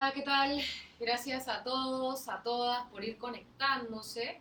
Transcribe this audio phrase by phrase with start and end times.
[0.00, 0.62] Hola, ¿qué tal?
[1.00, 4.40] Gracias a todos, a todas por ir conectándose.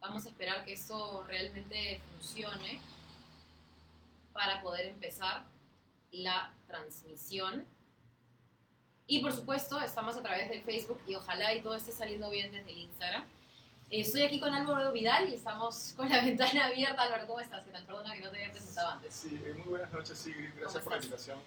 [0.00, 2.78] Vamos a esperar que eso realmente funcione
[4.34, 5.44] para poder empezar
[6.10, 7.64] la transmisión.
[9.06, 12.52] Y por supuesto, estamos a través del Facebook y ojalá y todo esté saliendo bien
[12.52, 13.24] desde el Instagram.
[13.88, 17.00] Estoy aquí con Álvaro Vidal y estamos con la ventana abierta.
[17.00, 17.64] Álvaro, ¿cómo estás?
[17.64, 17.86] ¿Qué tal?
[17.86, 19.14] Perdona que no te había presentado antes.
[19.14, 20.50] Sí, eh, muy buenas noches, Sigrid.
[20.54, 21.38] Gracias por la invitación.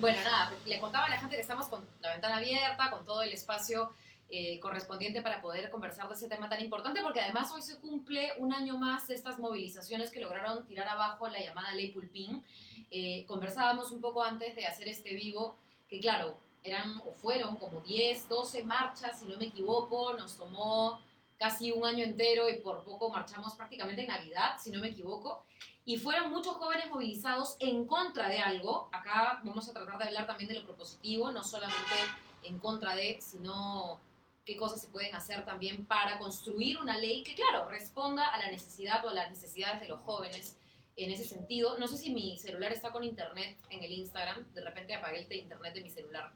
[0.00, 3.22] Bueno, nada, le contaba a la gente que estamos con la ventana abierta, con todo
[3.22, 3.92] el espacio
[4.28, 8.32] eh, correspondiente para poder conversar de ese tema tan importante, porque además hoy se cumple
[8.38, 12.44] un año más de estas movilizaciones que lograron tirar abajo la llamada ley Pulpín.
[12.92, 15.58] Eh, conversábamos un poco antes de hacer este vivo,
[15.88, 21.00] que claro, eran o fueron como 10, 12 marchas, si no me equivoco, nos tomó
[21.40, 25.44] casi un año entero y por poco marchamos prácticamente en Navidad, si no me equivoco
[25.88, 28.90] y fueron muchos jóvenes movilizados en contra de algo.
[28.92, 31.94] Acá vamos a tratar de hablar también de lo propositivo, no solamente
[32.42, 33.98] en contra de, sino
[34.44, 38.50] qué cosas se pueden hacer también para construir una ley que, claro, responda a la
[38.50, 40.58] necesidad o a las necesidades de los jóvenes
[40.96, 41.78] en ese sentido.
[41.78, 45.38] No sé si mi celular está con internet en el Instagram, de repente apagué el
[45.38, 46.34] internet de mi celular.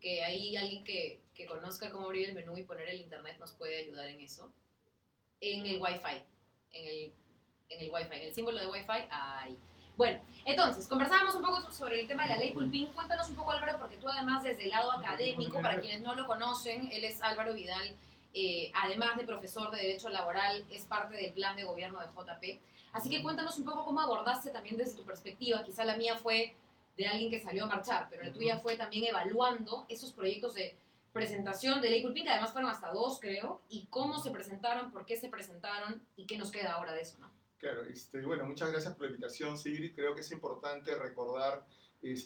[0.00, 3.52] Que hay alguien que, que conozca cómo abrir el menú y poner el internet nos
[3.52, 4.50] puede ayudar en eso.
[5.42, 6.22] En el Wi-Fi,
[6.72, 7.21] en el
[7.74, 9.58] en el Wi-Fi, en el símbolo de Wi-Fi, ahí.
[9.96, 12.88] Bueno, entonces, conversábamos un poco sobre el tema de la ley Pulpín.
[12.88, 16.26] Cuéntanos un poco, Álvaro, porque tú además desde el lado académico, para quienes no lo
[16.26, 17.94] conocen, él es Álvaro Vidal,
[18.34, 22.60] eh, además de profesor de Derecho Laboral, es parte del plan de gobierno de JP.
[22.92, 25.62] Así que cuéntanos un poco cómo abordaste también desde tu perspectiva.
[25.62, 26.56] Quizá la mía fue
[26.96, 30.76] de alguien que salió a marchar, pero la tuya fue también evaluando esos proyectos de
[31.12, 35.04] presentación de ley Pulpín, que además fueron hasta dos, creo, y cómo se presentaron, por
[35.04, 37.30] qué se presentaron y qué nos queda ahora de eso, ¿no?
[37.62, 39.94] Claro, este, bueno, muchas gracias por la invitación, Sigrid.
[39.94, 41.64] Creo que es importante recordar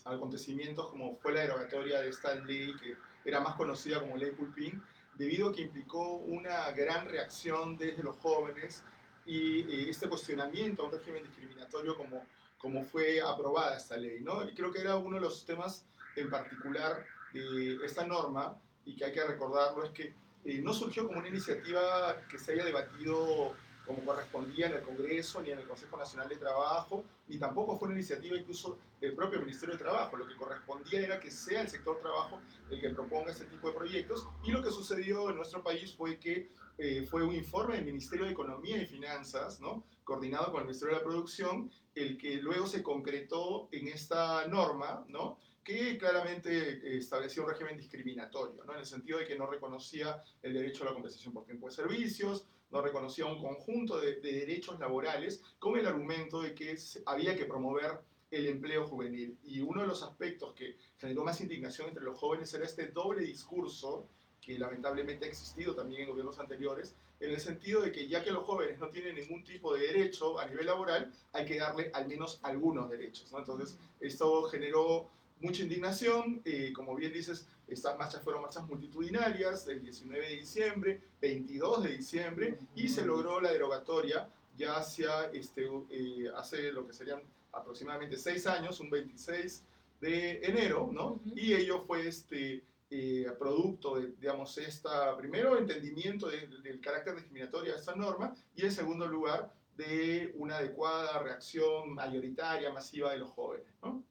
[0.07, 4.83] acontecimientos como fue la derogatoria de esta ley que era más conocida como ley Pulpín,
[5.15, 8.83] debido a que implicó una gran reacción desde los jóvenes
[9.27, 12.25] y eh, este cuestionamiento a un régimen discriminatorio como,
[12.57, 14.21] como fue aprobada esta ley.
[14.23, 14.43] ¿no?
[14.49, 15.85] Y creo que era uno de los temas
[16.17, 17.05] en particular
[17.35, 20.15] de esta norma y que hay que recordarlo es que
[20.47, 23.55] eh, no surgió como una iniciativa que se haya debatido
[23.87, 27.89] como correspondía en el Congreso ni en el Consejo Nacional de Trabajo, ni tampoco fue
[27.89, 30.17] una iniciativa incluso del propio Ministerio de Trabajo.
[30.17, 33.75] Lo que correspondía era que sea el sector trabajo el que proponga este tipo de
[33.75, 37.85] proyectos y lo que sucedió en nuestro país fue que eh, fue un informe del
[37.85, 39.85] Ministerio de Economía y Finanzas, ¿no?
[40.05, 45.05] coordinado con el Ministerio de la Producción, el que luego se concretó en esta norma,
[45.09, 45.39] ¿no?
[45.65, 48.75] que claramente eh, establecía un régimen discriminatorio, ¿no?
[48.75, 51.75] en el sentido de que no reconocía el derecho a la compensación por tiempo de
[51.75, 57.45] servicios, no reconocía un conjunto de, derechos laborales con el argumento de que había que
[57.45, 58.01] promover
[58.31, 59.37] el empleo juvenil.
[59.45, 63.23] Y uno de los aspectos que generó más indignación entre los jóvenes era este doble
[63.23, 64.09] discurso
[64.41, 68.31] que lamentablemente ha existido también en gobiernos anteriores, en el sentido de que ya que
[68.31, 72.07] los jóvenes no tienen ningún tipo de derecho a nivel laboral, hay que darle al
[72.07, 73.33] menos algunos derechos.
[73.37, 75.09] Entonces, esto generó
[75.41, 81.01] mucha indignación, eh, como bien dices, estas marchas fueron marchas multitudinarias del 19 de diciembre,
[81.21, 86.93] 22 de diciembre, y se logró la derogatoria ya hacia, este, eh, hace lo que
[86.93, 87.23] serían
[87.53, 89.65] aproximadamente seis años, un 26
[90.01, 91.21] de enero, ¿no?
[91.35, 97.79] Y ello fue este, eh, producto de, digamos, esta, primero, entendimiento del carácter discriminatorio de
[97.79, 103.67] esta norma, y en segundo lugar, de una adecuada reacción mayoritaria, masiva de los jóvenes.
[103.83, 104.03] ¿no?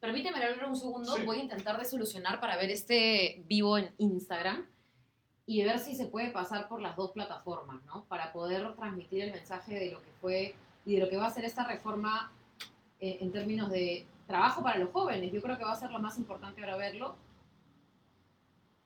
[0.00, 4.66] Permíteme hablar un segundo, voy a intentar de solucionar para ver este vivo en Instagram
[5.46, 8.04] y ver si se puede pasar por las dos plataformas, ¿no?
[8.04, 11.30] Para poder transmitir el mensaje de lo que fue y de lo que va a
[11.30, 12.30] ser esta reforma
[13.00, 15.32] eh, en términos de trabajo para los jóvenes.
[15.32, 17.16] Yo creo que va a ser lo más importante ahora verlo.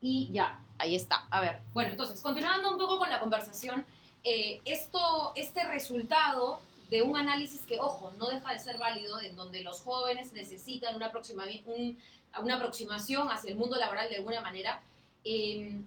[0.00, 1.26] Y ya, ahí está.
[1.30, 3.84] A ver, bueno, entonces, continuando un poco con la conversación,
[4.24, 6.60] eh, esto, este resultado
[6.90, 10.94] de un análisis que, ojo, no deja de ser válido, en donde los jóvenes necesitan
[10.94, 14.82] una, aproximación hacia el mundo laboral de alguna manera,
[15.24, 15.84] em,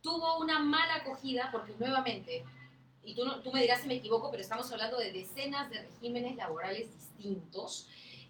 [0.00, 2.44] tuvo una mala acogida porque nuevamente,
[3.04, 6.36] y tú, tú me dirás si me equivoco, pero estamos hablando de decenas de regímenes
[6.36, 7.86] laborales distintos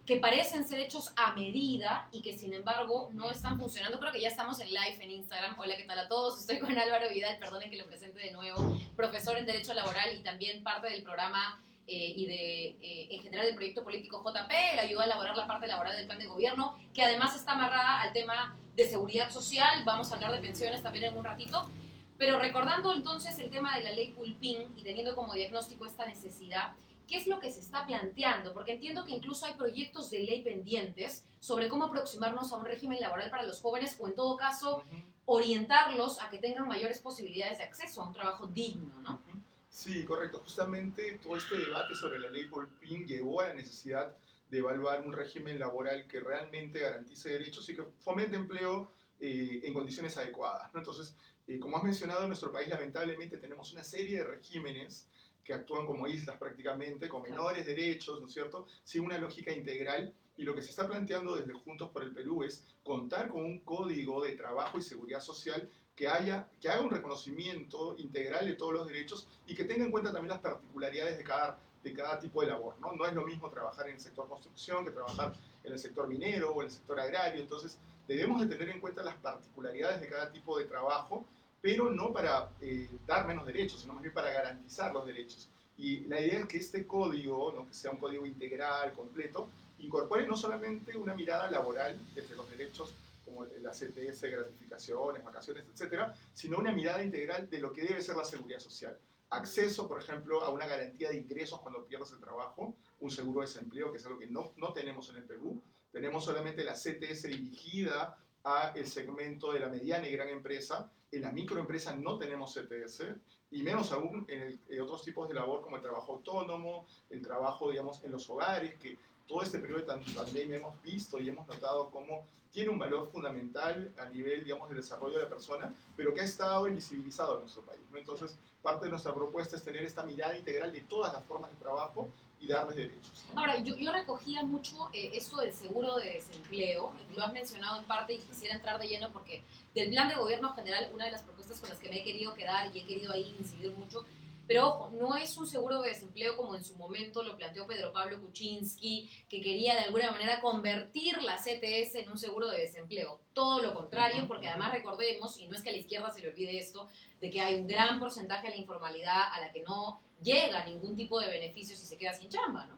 [0.07, 3.99] que parecen ser hechos a medida y que sin embargo no están funcionando.
[3.99, 5.59] Creo que ya estamos en live en Instagram.
[5.59, 6.39] Hola, ¿qué tal a todos?
[6.39, 10.23] Estoy con Álvaro Vidal, perdonen que lo presente de nuevo, profesor en Derecho Laboral y
[10.23, 14.81] también parte del programa eh, y de, eh, en general del proyecto político JP, le
[14.81, 18.13] ayuda a elaborar la parte laboral del plan de gobierno, que además está amarrada al
[18.13, 19.83] tema de seguridad social.
[19.85, 21.69] Vamos a hablar de pensiones también en un ratito.
[22.17, 26.73] Pero recordando entonces el tema de la ley Pulpín y teniendo como diagnóstico esta necesidad,
[27.07, 28.53] ¿qué es lo que se está planteando?
[28.53, 33.01] Porque entiendo que incluso hay proyectos de ley pendientes sobre cómo aproximarnos a un régimen
[33.01, 34.83] laboral para los jóvenes o en todo caso
[35.27, 39.21] orientarlos a que tengan mayores posibilidades de acceso a un trabajo digno, ¿no?
[39.69, 40.39] Sí, correcto.
[40.39, 44.17] Justamente todo este debate sobre la ley Polpín llevó a la necesidad
[44.51, 49.75] de evaluar un régimen laboral que realmente garantice derechos y que fomente empleo eh, en
[49.75, 50.73] condiciones adecuadas.
[50.73, 50.81] ¿no?
[50.81, 51.15] Entonces,
[51.47, 55.09] eh, como has mencionado, en nuestro país lamentablemente tenemos una serie de regímenes
[55.47, 60.13] que actúan como islas prácticamente, con menores derechos, ¿no es cierto?, sin una lógica integral.
[60.37, 63.61] Y lo que se está planteando desde Juntos por el Perú es contar con un
[63.61, 68.75] código de trabajo y seguridad social que, haya, que haga un reconocimiento integral de todos
[68.75, 72.43] los derechos y que tenga en cuenta también las particularidades de cada, de cada tipo
[72.43, 72.75] de labor.
[72.81, 72.93] ¿no?
[72.93, 75.33] no es lo mismo trabajar en el sector construcción que trabajar
[75.65, 77.41] en el sector minero o en el sector agrario.
[77.41, 81.25] Entonces, debemos de tener en cuenta las particularidades de cada tipo de trabajo
[81.67, 85.49] pero no para eh, dar menos derechos, sino más bien para garantizar los derechos.
[85.77, 87.67] Y la idea es que este código, ¿no?
[87.67, 89.49] que sea un código integral, completo,
[89.81, 96.15] incorpore no solamente una mirada laboral desde los derechos como la CTS, gratificaciones, vacaciones, etcétera,
[96.33, 98.97] sino una mirada integral de lo que debe ser la seguridad social.
[99.31, 103.49] Acceso, por ejemplo, a una garantía de ingresos cuando pierdes el trabajo, un seguro de
[103.49, 105.61] desempleo, que es algo que no, no tenemos en el Perú.
[105.91, 108.17] Tenemos solamente la CTS dirigida
[108.47, 113.03] a el segmento de la mediana y gran empresa, en la microempresa no tenemos CTS
[113.51, 118.03] y menos aún en, otros tipos de labor como el trabajo autónomo, el trabajo, digamos,
[118.05, 122.25] en los hogares, que todo este periodo de pandemia hemos visto y hemos notado cómo
[122.53, 126.25] tiene un valor fundamental a nivel, digamos, del desarrollo de la persona, pero que ha
[126.25, 127.83] estado invisibilizado en nuestro país.
[127.95, 131.57] Entonces, parte de nuestra propuesta es tener esta mirada integral de todas las formas de
[131.59, 132.09] trabajo
[132.41, 133.27] y darles derechos.
[133.35, 137.85] Ahora, yo, yo recogía mucho eh, esto del seguro de desempleo, lo has mencionado en
[137.85, 139.43] parte y quisiera entrar de lleno porque
[139.75, 142.33] del plan de gobierno general, una de las propuestas con las que me he querido
[142.35, 144.05] quedar y he querido ahí incidir mucho,
[144.47, 147.93] pero ojo, no es un seguro de desempleo como en su momento lo planteó Pedro
[147.93, 153.21] Pablo Kuczynski, que quería de alguna manera convertir la CTS en un seguro de desempleo.
[153.33, 156.29] Todo lo contrario, porque además recordemos, y no es que a la izquierda se le
[156.29, 156.89] olvide esto,
[157.21, 160.97] de que hay un gran porcentaje de la informalidad a la que no llega ningún
[160.97, 162.77] tipo de beneficio si se queda sin chamba, ¿no?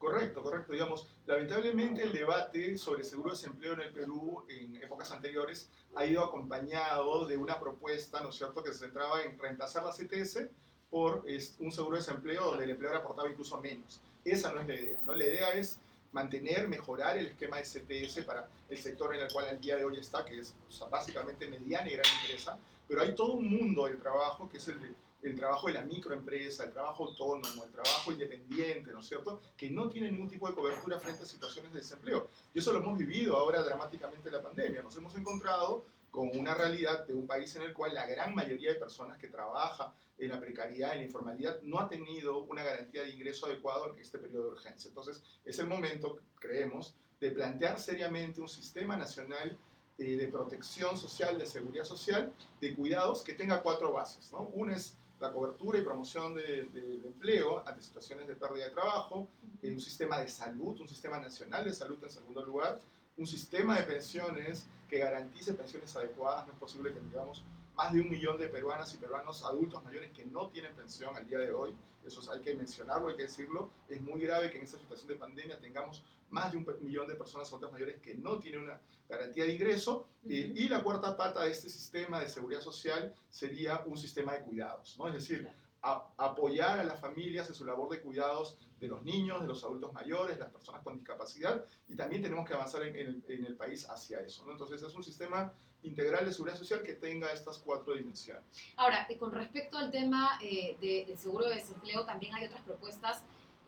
[0.00, 0.72] Correcto, correcto.
[0.72, 6.06] Digamos, lamentablemente el debate sobre seguro de desempleo en el Perú en épocas anteriores ha
[6.06, 10.48] ido acompañado de una propuesta, ¿no es cierto?, que se centraba en reemplazar la CTS
[10.90, 11.24] por
[11.60, 14.00] un seguro de desempleo donde el empleador aportaba incluso menos.
[14.24, 15.14] Esa no es la idea, ¿no?
[15.14, 15.78] La idea es
[16.12, 19.84] mantener, mejorar el esquema de CTS para el sector en el cual el día de
[19.84, 20.54] hoy está, que es
[20.90, 22.58] básicamente mediana y gran empresa,
[22.88, 26.64] pero hay todo un mundo de trabajo que es el el trabajo de la microempresa,
[26.64, 30.54] el trabajo autónomo, el trabajo independiente, ¿no es cierto?, que no tiene ningún tipo de
[30.54, 32.28] cobertura frente a situaciones de desempleo.
[32.54, 34.82] Y eso lo hemos vivido ahora dramáticamente en la pandemia.
[34.82, 38.72] Nos hemos encontrado con una realidad de un país en el cual la gran mayoría
[38.72, 43.02] de personas que trabaja en la precariedad, en la informalidad, no ha tenido una garantía
[43.02, 44.88] de ingreso adecuado en este periodo de urgencia.
[44.88, 49.56] Entonces, es el momento, creemos, de plantear seriamente un sistema nacional
[49.98, 54.30] eh, de protección social, de seguridad social, de cuidados que tenga cuatro bases.
[54.32, 54.50] ¿no?
[54.54, 59.28] Una es la cobertura y promoción del de, empleo ante situaciones de pérdida de trabajo,
[59.62, 62.80] un sistema de salud, un sistema nacional de salud en segundo lugar,
[63.18, 66.46] un sistema de pensiones que garantice pensiones adecuadas.
[66.46, 67.44] No es posible que tengamos
[67.76, 71.26] más de un millón de peruanas y peruanos adultos mayores que no tienen pensión al
[71.26, 71.74] día de hoy.
[72.04, 73.70] Eso hay que mencionarlo, hay que decirlo.
[73.88, 77.14] Es muy grave que en esta situación de pandemia tengamos más de un millón de
[77.14, 80.06] personas adultas mayores que no tienen una garantía de ingreso.
[80.28, 84.40] Eh, y la cuarta pata de este sistema de seguridad social sería un sistema de
[84.42, 85.08] cuidados, ¿no?
[85.08, 85.48] Es decir,
[85.82, 89.92] apoyar a las familias en su labor de cuidados de los niños, de los adultos
[89.92, 93.88] mayores, las personas con discapacidad, y también tenemos que avanzar en, el, en el, país
[93.88, 94.44] hacia eso.
[94.44, 94.52] ¿no?
[94.52, 98.42] Entonces es un sistema integral de seguridad social que tenga estas cuatro dimensiones.
[98.76, 103.22] Ahora, con respecto al tema eh, del seguro de desempleo, también hay otras propuestas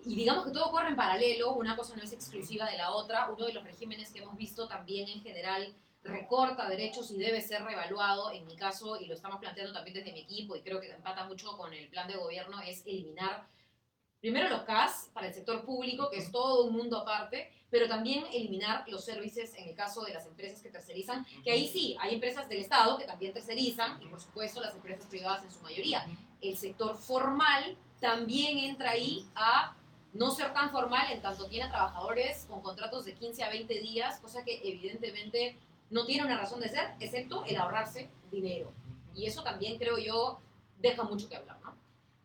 [0.04, 3.30] y digamos que todo corre en paralelo, una cosa no es exclusiva de la otra,
[3.30, 7.62] uno de los regímenes que hemos visto también en general recorta derechos y debe ser
[7.62, 10.90] reevaluado, en mi caso, y lo estamos planteando también desde mi equipo, y creo que
[10.90, 13.46] empata mucho con el plan de gobierno, es eliminar
[14.20, 18.24] primero los CAS para el sector público, que es todo un mundo aparte, pero también
[18.32, 22.14] eliminar los servicios en el caso de las empresas que tercerizan, que ahí sí, hay
[22.14, 26.06] empresas del Estado que también tercerizan, y por supuesto las empresas privadas en su mayoría.
[26.40, 29.76] El sector formal también entra ahí a
[30.12, 34.20] no ser tan formal en tanto tiene trabajadores con contratos de 15 a 20 días,
[34.20, 35.56] cosa que evidentemente
[35.92, 38.72] no tiene una razón de ser, excepto el ahorrarse dinero.
[39.14, 40.40] Y eso también creo yo
[40.78, 41.76] deja mucho que hablar, ¿no?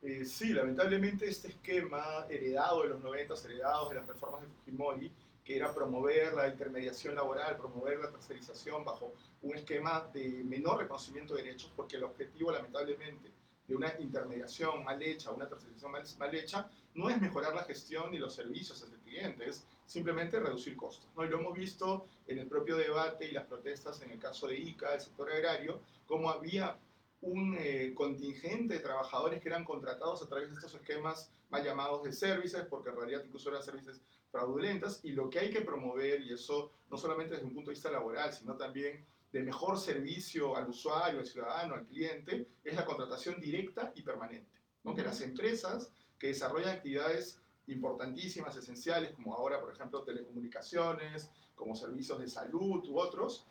[0.02, 5.12] Eh, sí, lamentablemente este esquema heredado de los 90, heredados de las reformas de Fujimori,
[5.44, 11.36] que era promover la intermediación laboral, promover la tercerización bajo un esquema de menor reconocimiento
[11.36, 13.32] de derechos, porque el objetivo lamentablemente
[13.68, 18.12] de una intermediación mal hecha, una tercerización mal, mal, hecha, no es mejorar la gestión
[18.12, 21.10] ni los servicios hacia el cliente, es simplemente reducir costos.
[21.16, 21.26] ¿no?
[21.26, 24.58] Y lo hemos visto en el propio debate y las protestas en el caso de
[24.58, 26.78] ICA, el sector agrario, como había
[27.22, 32.04] un eh, contingente de trabajadores que eran contratados a través de estos esquemas mal llamados
[32.04, 36.22] de services, porque en realidad incluso eran servicios fraudulentas, y lo que hay que promover,
[36.22, 39.06] y eso no solamente desde un punto de vista laboral, sino también
[39.38, 44.50] de mejor servicio al usuario, al ciudadano, al cliente, es la contratación directa y permanente.
[44.84, 52.20] aunque las empresas que desarrollan actividades importantísimas, esenciales, como ahora, por ejemplo, telecomunicaciones, como servicios
[52.20, 53.46] de salud u otros,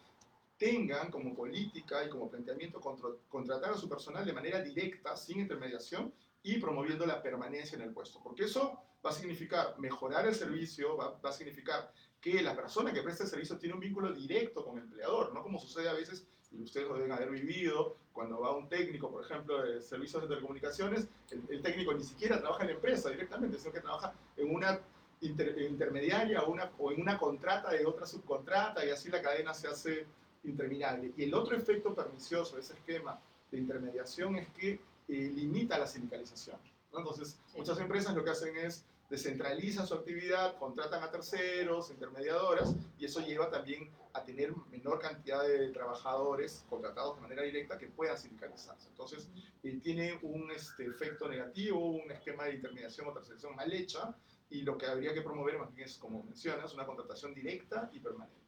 [0.56, 2.80] tengan como política y como planteamiento
[3.28, 6.12] contratar a su personal de manera directa, sin intermediación
[6.42, 8.20] y promoviendo la permanencia en el puesto.
[8.22, 11.92] Porque eso va a significar mejorar el servicio, va, a significar
[12.26, 15.44] que la persona que presta el servicio tiene un vínculo directo con el empleador, no
[15.44, 19.24] como sucede a veces, y ustedes lo deben haber vivido, cuando va un técnico, por
[19.24, 23.72] ejemplo, de servicios de telecomunicaciones, el, técnico ni siquiera trabaja en la empresa directamente, sino
[23.72, 24.80] que trabaja en una
[25.20, 29.68] intermediaria o, una, o en una contrata de otra subcontrata y así la cadena se
[29.68, 30.06] hace
[30.42, 31.12] interminable.
[31.16, 33.20] Y el otro efecto pernicioso de ese esquema
[33.52, 34.80] de intermediación es que eh,
[35.32, 36.58] limita la sindicalización.
[36.92, 43.04] Entonces, muchas empresas lo que hacen es descentralizan su actividad, contratan a terceros, intermediadoras, y
[43.04, 48.18] eso lleva también a tener menor cantidad de trabajadores contratados de manera directa que puedan
[48.18, 48.88] sindicalizarse.
[48.88, 49.28] Entonces,
[49.62, 54.14] eh, tiene un este, efecto negativo, un esquema de intermediación o tercerización mal hecha,
[54.48, 57.98] y lo que habría que promover más bien es, como mencionas, una contratación directa y
[57.98, 58.46] permanente.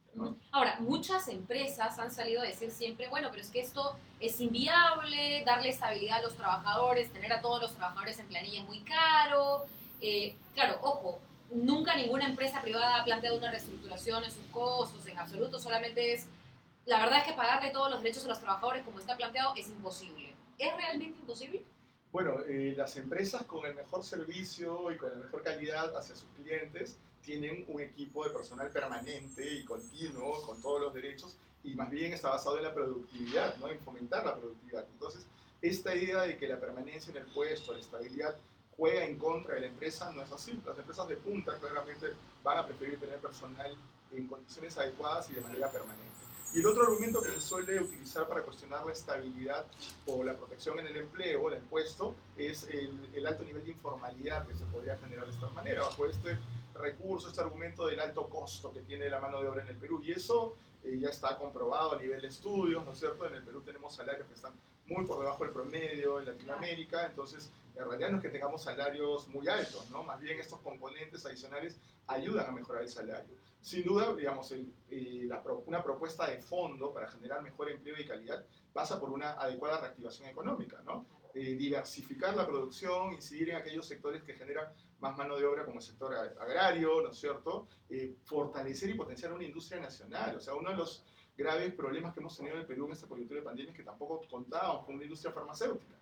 [0.51, 5.43] Ahora, muchas empresas han salido a decir siempre, bueno, pero es que esto es inviable,
[5.45, 9.65] darle estabilidad a los trabajadores, tener a todos los trabajadores en planilla es muy caro.
[10.01, 11.19] Eh, claro, ojo,
[11.51, 16.27] nunca ninguna empresa privada ha planteado una reestructuración en sus costos, en absoluto, solamente es,
[16.85, 19.67] la verdad es que pagarle todos los derechos a los trabajadores como está planteado es
[19.67, 20.33] imposible.
[20.57, 21.63] ¿Es realmente imposible?
[22.11, 26.27] Bueno, eh, las empresas con el mejor servicio y con la mejor calidad hacia sus
[26.35, 31.89] clientes tienen un equipo de personal permanente y continuo con todos los derechos y más
[31.89, 33.69] bien está basado en la productividad, ¿no?
[33.69, 34.85] en fomentar la productividad.
[34.91, 35.25] Entonces,
[35.61, 38.35] esta idea de que la permanencia en el puesto, la estabilidad,
[38.79, 40.59] juega en contra de la empresa no es así.
[40.65, 42.07] Las empresas de punta claramente
[42.43, 43.75] van a preferir tener personal
[44.11, 46.07] en condiciones adecuadas y de manera permanente.
[46.53, 49.67] Y el otro argumento que se suele utilizar para cuestionar la estabilidad
[50.07, 54.47] o la protección en el empleo, el puesto, es el, el alto nivel de informalidad
[54.47, 55.83] que se podría generar de esta manera.
[55.83, 56.39] Bajo este
[56.73, 60.01] recurso, este argumento del alto costo que tiene la mano de obra en el Perú.
[60.03, 63.27] Y eso eh, ya está comprobado a nivel de estudios, ¿no es cierto?
[63.27, 64.53] En el Perú tenemos salarios que están
[64.89, 69.27] muy por debajo del promedio en Latinoamérica, entonces en realidad no es que tengamos salarios
[69.29, 70.03] muy altos, ¿no?
[70.03, 73.35] Más bien estos componentes adicionales ayudan a mejorar el salario.
[73.61, 78.05] Sin duda, digamos, el, eh, la, una propuesta de fondo para generar mejor empleo y
[78.05, 78.43] calidad
[78.73, 81.05] pasa por una adecuada reactivación económica, ¿no?
[81.35, 85.77] Eh, diversificar la producción, incidir en aquellos sectores que generan más mano de obra como
[85.77, 87.67] el sector agrario, ¿no es cierto?
[87.89, 90.37] Eh, fortalecer y potenciar una industria nacional.
[90.37, 91.03] O sea, uno de los
[91.39, 93.83] graves problemas que hemos tenido en el Perú en esta coyuntura de pandemia es que
[93.83, 95.95] tampoco contábamos con una industria farmacéutica.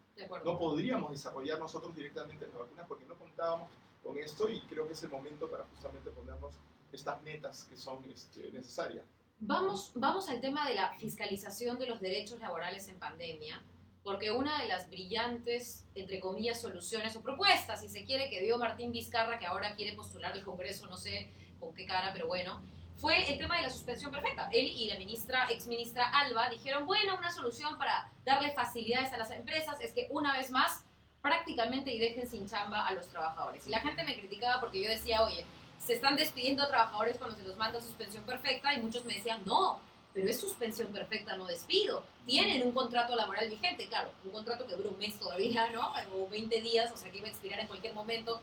[0.44, 3.70] No podríamos desarrollar nosotros directamente las vacunas porque no contábamos
[4.04, 6.56] con esto y creo que es el momento para justamente ponernos
[6.92, 9.06] estas metas que son este, necesarias.
[9.40, 13.62] Vamos, vamos al tema de la fiscalización de los derechos laborales en pandemia
[14.04, 18.58] porque una de las brillantes, entre comillas, soluciones o propuestas, si se quiere, que dio
[18.58, 21.30] Martín Vizcarra, que ahora quiere postular el Congreso, no sé
[21.60, 22.62] con qué cara, pero bueno,
[22.98, 24.50] fue el tema de la suspensión perfecta.
[24.52, 29.18] Él y la ministra, ex ministra Alba, dijeron, bueno, una solución para darle facilidades a
[29.18, 30.84] las empresas es que una vez más
[31.22, 33.68] prácticamente y dejen sin chamba a los trabajadores.
[33.68, 35.46] Y la gente me criticaba porque yo decía, oye,
[35.80, 39.80] se están despidiendo trabajadores cuando se los manda suspensión perfecta y muchos me decían, no,
[40.14, 42.04] pero es suspensión perfecta, no despido.
[42.26, 45.94] Tienen un contrato laboral vigente, claro, un contrato que dura un mes todavía, ¿no?
[46.16, 48.42] O 20 días, o sea que iba a expirar en cualquier momento.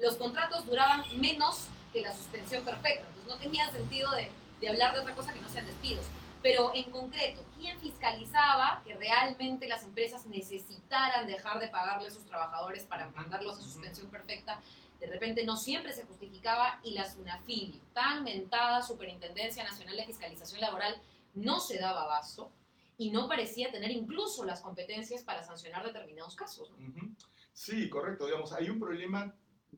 [0.00, 4.30] Los contratos duraban menos que la suspensión perfecta, entonces no tenía sentido de,
[4.60, 6.06] de hablar de otra cosa que no sean despidos.
[6.42, 12.24] Pero en concreto, ¿quién fiscalizaba que realmente las empresas necesitaran dejar de pagarle a sus
[12.24, 14.60] trabajadores para mandarlos a suspensión perfecta?
[15.02, 20.60] de repente no siempre se justificaba y la SUNAFIL, tan mentada Superintendencia Nacional de Fiscalización
[20.60, 20.94] Laboral,
[21.34, 22.52] no se daba abasto
[22.98, 26.70] y no parecía tener incluso las competencias para sancionar determinados casos.
[27.52, 28.26] Sí, correcto.
[28.26, 29.34] Digamos, hay un problema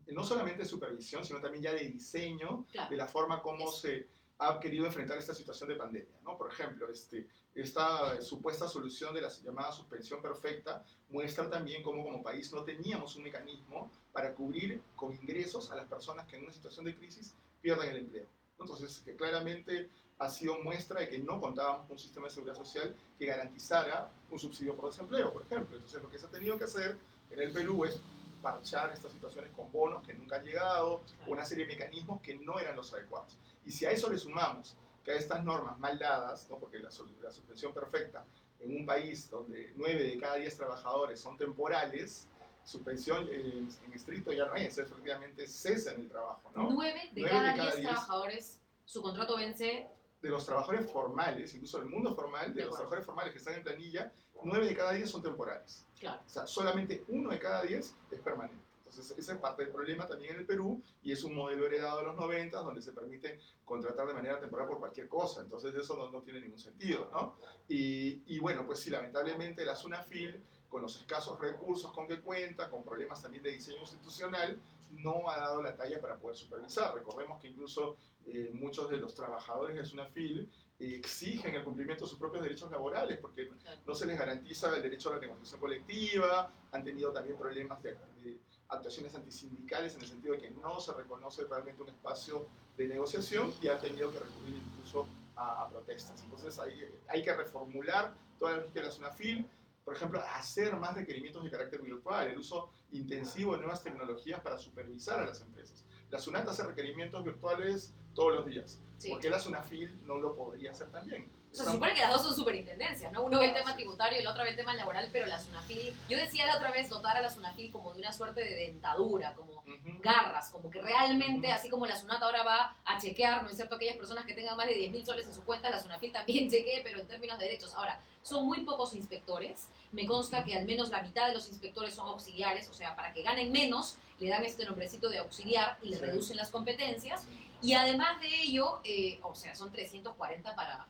[0.08, 4.06] no solamente de supervisión, sino también ya de diseño, de la forma como se
[4.38, 6.14] ha querido enfrentar esta situación de pandemia.
[6.24, 6.36] ¿no?
[6.36, 12.22] Por ejemplo, este, esta supuesta solución de la llamada suspensión perfecta muestra también cómo como
[12.22, 16.52] país no teníamos un mecanismo para cubrir con ingresos a las personas que en una
[16.52, 18.26] situación de crisis pierden el empleo.
[18.58, 22.56] Entonces, que claramente ha sido muestra de que no contábamos con un sistema de seguridad
[22.56, 25.76] social que garantizara un subsidio por desempleo, por ejemplo.
[25.76, 26.96] Entonces, lo que se ha tenido que hacer
[27.30, 28.00] en el Perú es
[28.44, 32.60] parchar estas situaciones con bonos que nunca han llegado, una serie de mecanismos que no
[32.60, 33.36] eran los adecuados.
[33.64, 36.58] Y si a eso le sumamos que a estas normas mal dadas, ¿no?
[36.58, 36.90] porque la,
[37.22, 38.24] la suspensión perfecta
[38.60, 42.28] en un país donde 9 de cada 10 trabajadores son temporales,
[42.64, 46.52] suspensión en, en estricto ya no es, efectivamente cesa en el trabajo.
[46.54, 46.70] ¿no?
[46.70, 49.88] 9 de, cada, 10 trabajadores, su contrato vence.
[50.20, 53.54] De los trabajadores formales, incluso del mundo formal, de, de los trabajadores formales que están
[53.54, 54.12] en planilla,
[54.42, 55.84] 9 de cada 10 son temporales.
[55.98, 56.20] Claro.
[56.26, 58.64] O sea, solamente uno de cada 10 es permanente.
[58.78, 61.98] Entonces, ese es parte del problema también en el Perú y es un modelo heredado
[61.98, 65.40] de los 90 donde se permite contratar de manera temporal por cualquier cosa.
[65.40, 67.36] Entonces, eso no, no tiene ningún sentido, ¿no?
[67.68, 72.70] Y, y, bueno, pues sí, lamentablemente la SUNAFIL, con los escasos recursos con que cuenta,
[72.70, 74.60] con problemas también de diseño institucional,
[74.90, 76.94] no ha dado la talla para poder supervisar.
[76.94, 82.18] Recordemos que incluso eh, muchos de los trabajadores de SUNAFIL exigen el cumplimiento de sus
[82.18, 83.48] propios derechos laborales porque
[83.86, 87.92] no se les garantiza el derecho a la negociación colectiva, han tenido también problemas de,
[88.22, 88.38] de
[88.68, 93.52] actuaciones antisindicales en el sentido de que no se reconoce realmente un espacio de negociación
[93.62, 96.20] y han tenido que recurrir incluso a, protestas.
[96.22, 99.46] Entonces hay, hay, que reformular toda la lógica de la SUNAFIL,
[99.84, 104.58] por ejemplo, hacer más requerimientos de carácter virtual, el uso intensivo de nuevas tecnologías para
[104.58, 105.84] supervisar a las empresas.
[106.10, 108.80] La SUNAT hace requerimientos virtuales todos los días.
[108.98, 109.10] Sí.
[109.10, 111.30] ¿Por qué la SUNAFIL no lo podría hacer también?
[111.54, 113.22] O sea, se supone que las dos son superintendencias, ¿no?
[113.22, 115.94] Uno ve el tema tributario y el otro ve el tema laboral, pero la SUNAFIL,
[116.08, 119.34] yo decía la otra vez dotar a la SUNAFIL como de una suerte de dentadura,
[119.34, 120.00] como uh -huh.
[120.00, 121.54] garras, como que realmente, uh -huh.
[121.54, 124.56] así como la SUNAT ahora va a chequear, ¿no es cierto?, aquellas personas que tengan
[124.56, 127.38] más de 10 mil soles en su cuenta, la SUNAFIL también chequee, pero en términos
[127.38, 127.72] de derechos.
[127.74, 131.94] Ahora, son muy pocos inspectores, me consta que al menos la mitad de los inspectores
[131.94, 135.90] son auxiliares, o sea, para que ganen menos, le dan este nombrecito de auxiliar y
[135.90, 136.02] le sí.
[136.02, 137.26] reducen las competencias.
[137.64, 140.86] Y además de ello, eh, o sea, son 340 para,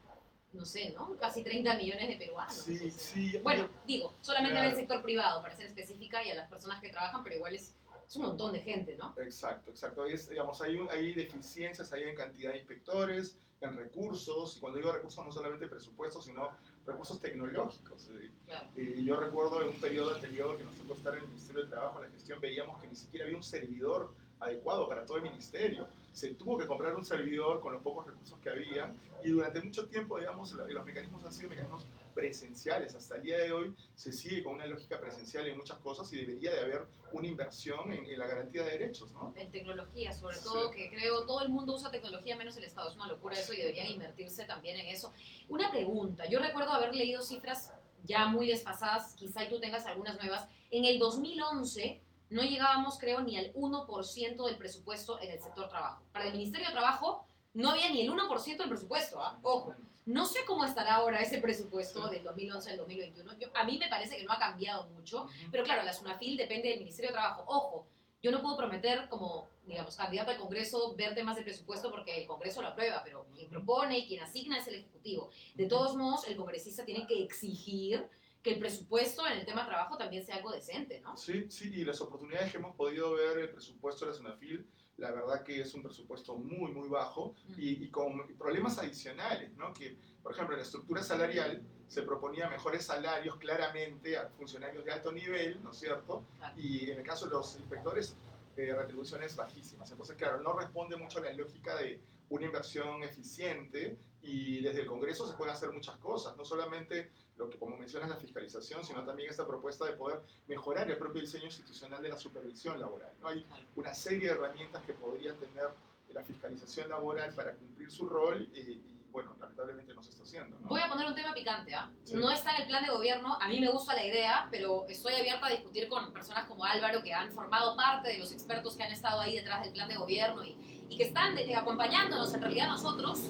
[0.53, 1.17] no sé, ¿no?
[1.19, 2.55] Casi 30 millones de peruanos.
[2.55, 3.39] Sí, o sea, sí.
[3.43, 4.69] Bueno, digo, solamente claro.
[4.69, 7.55] en el sector privado, para ser específica, y a las personas que trabajan, pero igual
[7.55, 7.75] es,
[8.09, 9.15] es un montón de gente, ¿no?
[9.19, 10.03] Exacto, exacto.
[10.03, 14.79] Ahí es, digamos, hay, hay deficiencias, hay en cantidad de inspectores, en recursos, y cuando
[14.79, 16.51] digo recursos no solamente presupuestos, sino
[16.85, 18.11] recursos tecnológicos.
[18.47, 18.69] Claro.
[18.77, 21.71] Eh, yo recuerdo en un periodo anterior que nos tocó estar en el Ministerio de
[21.71, 25.23] Trabajo, en la gestión, veíamos que ni siquiera había un servidor adecuado para todo el
[25.23, 25.87] ministerio.
[26.15, 29.87] Se tuvo que comprar un servidor con los pocos recursos que había y durante mucho
[29.87, 32.95] tiempo, digamos, los mecanismos han sido mecanismos presenciales.
[32.95, 36.19] Hasta el día de hoy se sigue con una lógica presencial en muchas cosas y
[36.19, 39.35] debería de haber una inversión en, en la garantía de derechos, ¿no?
[39.37, 40.77] En tecnología, sobre todo, sí.
[40.77, 42.91] que creo todo el mundo usa tecnología menos el Estado.
[42.91, 45.13] Es una locura eso y deberían invertirse también en eso.
[45.49, 47.73] Una pregunta, yo recuerdo haber leído cifras
[48.05, 50.49] ya muy desfasadas, quizá tú tengas algunas nuevas.
[50.71, 52.01] En el 2011
[52.35, 56.03] no llegábamos, creo, ni al 1% del presupuesto en el sector trabajo.
[56.13, 59.39] Para el Ministerio de Trabajo no había ni el 1% del presupuesto, ¿ah?
[59.43, 59.75] Ojo.
[60.05, 63.39] No sé cómo estará ahora ese presupuesto del 2011 al 2021.
[63.39, 66.71] Yo, a mí me parece que no ha cambiado mucho, pero claro, la SUNAFIL depende
[66.71, 67.45] del Ministerio de Trabajo.
[67.47, 67.87] Ojo,
[68.21, 72.27] yo no puedo prometer como, digamos, candidato al Congreso ver temas de presupuesto porque el
[72.27, 75.31] Congreso lo aprueba, pero quien propone y quien asigna es el Ejecutivo.
[75.55, 78.07] De todos modos, el congresista tiene que exigir
[78.45, 81.17] que el presupuesto en el tema trabajo también sea algo decente, ¿no?
[81.17, 84.67] Sí, sí, y las oportunidades que hemos podido ver el presupuesto de la SUNAFIL,
[84.99, 87.55] la verdad que es un presupuesto muy, muy bajo mm.
[87.57, 89.73] y, y, con problemas adicionales, ¿no?
[89.73, 94.93] Que, por ejemplo, en la estructura salarial se proponía mejores salarios claramente a funcionarios de
[94.93, 96.27] alto nivel, ¿no es cierto?
[96.37, 96.61] Claro.
[96.61, 98.15] Y en el caso de los inspectores,
[98.57, 99.91] eh, retribuciones bajísimas.
[99.91, 104.87] Entonces, claro, no responde mucho a la lógica de una inversión eficiente y desde el
[104.87, 109.05] Congreso se pueden hacer muchas cosas, no solamente lo que como mencionas la fiscalización, sino
[109.05, 113.13] también esta propuesta de poder mejorar el propio diseño institucional de la supervisión laboral.
[113.21, 113.29] ¿no?
[113.29, 115.69] Hay una serie de herramientas que podría tener
[116.13, 120.59] la fiscalización laboral para cumplir su rol y, y bueno, lamentablemente no se está haciendo.
[120.61, 120.69] ¿no?
[120.69, 121.73] Voy a poner un tema picante.
[121.73, 121.77] ¿eh?
[122.05, 122.17] Sí.
[122.17, 125.15] No está en el plan de gobierno, a mí me gusta la idea, pero estoy
[125.15, 128.85] abierta a discutir con personas como Álvaro que han formado parte de los expertos que
[128.85, 130.57] han estado ahí detrás del plan de gobierno y,
[130.89, 133.21] y que están de, acompañándonos en realidad nosotros,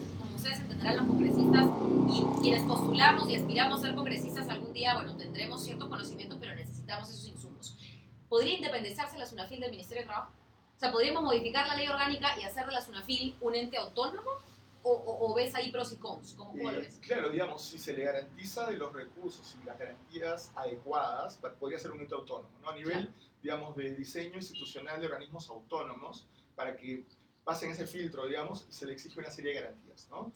[0.45, 1.71] ustedes entenderán los congresistas
[2.13, 6.55] y quienes postulamos y aspiramos a ser congresistas algún día, bueno, tendremos ciertos conocimientos, pero
[6.55, 7.79] necesitamos esos insumos.
[8.29, 10.33] ¿Podría independizarse la SUNAFIL del Ministerio de Trabajo?
[10.77, 14.29] O sea, ¿podríamos modificar la ley orgánica y hacer de la SUNAFIL un ente autónomo?
[14.83, 16.35] O, o, o, ves ahí pros y cons?
[16.35, 17.01] ¿Cómo, cómo eh, lo ves?
[17.01, 21.93] Claro, digamos, si se le garantiza de los recursos y las garantías adecuadas, podría ser
[21.93, 22.69] un ente autónomo, ¿no?
[22.69, 23.13] A nivel, claro.
[23.43, 27.07] digamos, de diseño institucional de organismos autónomos, para que
[27.45, 30.33] pasen ese filtro, digamos, se le exige una serie de garantías, ¿no?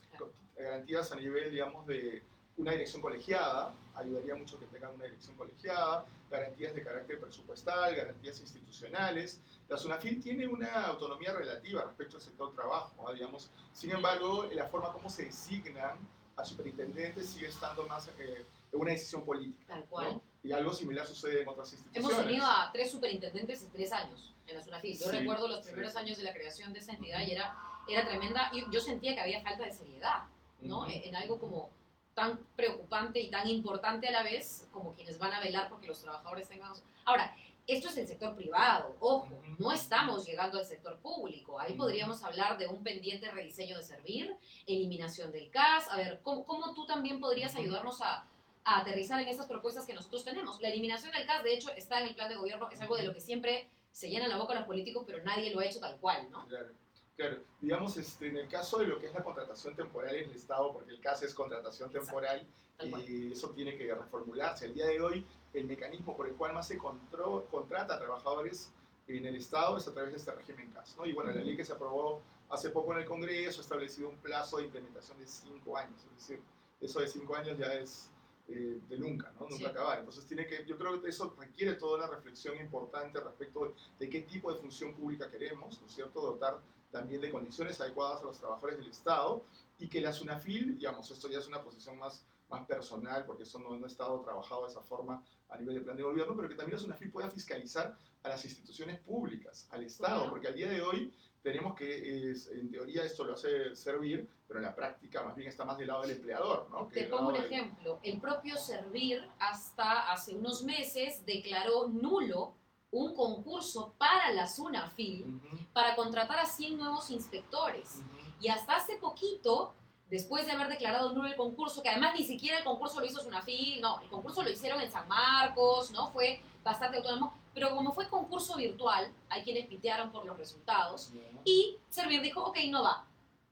[0.56, 2.22] Garantías a nivel, digamos, de
[2.58, 8.40] una dirección colegiada, ayudaría mucho que tengan una dirección colegiada, garantías de carácter presupuestal, garantías
[8.40, 9.40] institucionales.
[9.68, 13.50] La SUNAFIL tiene una autonomía relativa respecto al sector trabajo, digamos.
[13.72, 15.98] Sin embargo, la forma como se designan
[16.36, 19.74] a superintendentes sigue estando más eh, una decisión política.
[19.74, 20.20] Tal cual.
[20.42, 22.10] Y algo similar sucede en otras instituciones.
[22.12, 24.98] Hemos tenido a tres superintendentes en tres años en la SUNAFIL.
[24.98, 27.56] Yo recuerdo los primeros años de la creación de esa entidad y era,
[27.88, 28.50] era tremenda.
[28.52, 30.22] Y yo sentía que había falta de seriedad,
[30.60, 30.88] ¿no?
[30.88, 31.70] en algo como
[32.14, 36.00] tan preocupante y tan importante a la vez como quienes van a velar porque los
[36.00, 36.72] trabajadores tengan...
[37.04, 37.34] Ahora,
[37.66, 41.60] esto es el sector privado, ojo, no estamos llegando al sector público.
[41.60, 44.34] Ahí podríamos hablar de un pendiente rediseño de servir,
[44.66, 45.86] eliminación del CAS.
[45.90, 48.26] A ver, ¿cómo, cómo tú también podrías ayudarnos a,
[48.68, 50.60] a, aterrizar en esas propuestas que nosotros tenemos?
[50.60, 53.04] La eliminación del CAS, de hecho, está en el plan de gobierno, es algo de
[53.04, 55.98] lo que siempre se llena la boca los políticos, pero nadie lo ha hecho tal
[55.98, 56.46] cual, ¿no?
[56.46, 56.68] Claro.
[57.16, 60.36] Claro, digamos, este, en el caso de lo que es la contratación temporal en el
[60.36, 62.46] Estado, porque el caso es contratación temporal,
[62.80, 64.66] y eso tiene que reformularse.
[64.66, 68.70] El día de hoy, el mecanismo por el cual más se contrata a trabajadores
[69.08, 70.96] en el Estado es a través de este régimen CAS.
[70.96, 71.06] ¿no?
[71.06, 74.16] Y bueno, la ley que se aprobó hace poco en el Congreso ha establecido un
[74.18, 76.00] plazo de implementación de cinco años.
[76.04, 76.40] Es decir,
[76.80, 78.10] eso de cinco años ya es
[78.48, 79.46] eh, de nunca, ¿no?
[79.48, 79.98] Nunca acabar.
[79.98, 84.22] Entonces tiene que, yo creo que eso requiere toda una reflexión importante respecto de qué
[84.22, 86.20] tipo de función pública queremos, ¿no es cierto?
[86.20, 86.58] Dotar
[86.90, 89.44] también de condiciones adecuadas a los trabajadores del Estado
[89.78, 93.58] y que la SUNAFIL, digamos, esto ya es una posición más, más personal porque eso
[93.58, 96.48] no, no ha estado trabajado de esa forma a nivel de plan de gobierno, pero
[96.48, 100.68] que también la SUNAFIL pueda fiscalizar a las instituciones públicas, al Estado, porque al día
[100.68, 101.12] de hoy
[101.48, 105.64] tenemos que, en teoría, esto lo hace servir, pero en la práctica más bien está
[105.64, 106.68] más del lado del empleador.
[106.70, 106.88] ¿no?
[106.88, 108.00] Te pongo un ejemplo.
[108.02, 112.54] El propio Servir hasta hace unos meses declaró nulo
[112.90, 115.40] un concurso para la SUNAFIL
[115.72, 118.00] para contratar a 100 nuevos inspectores.
[118.40, 119.74] Y hasta hace poquito,
[120.10, 123.22] después de haber declarado nulo el concurso, que además ni siquiera el concurso lo hizo
[123.22, 126.10] SUNAFIL, no, el concurso lo hicieron en San Marcos, ¿no?
[126.10, 131.12] Fue bastante autónomo, pero como fue concurso virtual, hay quienes pitearon por los resultados,
[131.44, 133.04] y Servir dijo, ok, no va.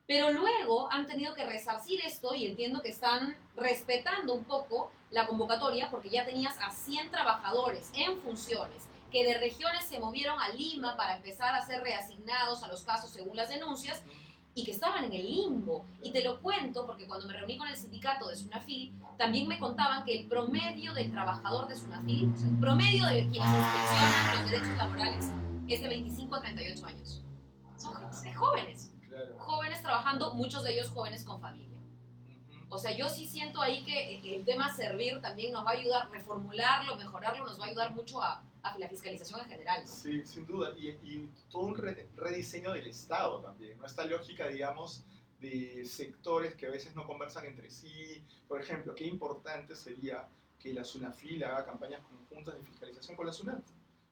[0.07, 5.27] Pero luego han tenido que resarcir esto y entiendo que están respetando un poco la
[5.27, 10.49] convocatoria porque ya tenías a 100 trabajadores en funciones que de regiones se movieron a
[10.51, 14.03] Lima para empezar a ser reasignados a los casos según las denuncias
[14.57, 15.85] y que estaban en el limbo.
[16.03, 19.59] Y te lo cuento porque cuando me reuní con el sindicato de Sunafil, también me
[19.59, 24.77] contaban que el promedio del trabajador de Sunafil, el promedio de quienes inspeccionan los derechos
[24.79, 25.33] laborales,
[25.69, 27.23] es de 25 a 38 años.
[27.77, 27.93] Son
[28.35, 28.91] jóvenes,
[29.37, 31.79] jóvenes trabajando, muchos de ellos jóvenes con familia.
[32.71, 36.11] O sea, yo sí siento ahí que el tema servir también nos va a ayudar,
[36.11, 38.43] reformularlo, mejorarlo, nos va a ayudar mucho a,
[38.79, 39.87] la fiscalización en general.
[39.87, 40.73] Sí, sin duda.
[40.77, 43.87] Y, todo un rediseño del Estado también, ¿no?
[43.87, 45.05] Esta lógica, digamos,
[45.41, 48.25] de sectores que a veces no conversan entre sí.
[48.49, 53.33] Por ejemplo, qué importante sería que la SUNAFIL haga campañas conjuntas de fiscalización con la
[53.33, 53.63] SUNAT.